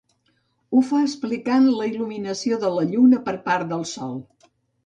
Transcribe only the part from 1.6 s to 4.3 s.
la il·luminació de la Lluna per part del Sol.